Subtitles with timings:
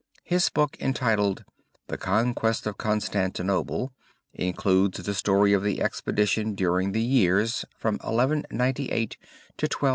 [0.23, 1.45] His book entitled
[1.85, 3.93] "The Conquest of Constantinople,"
[4.33, 9.69] includes the story of the expedition during the years from 1198 to 1207.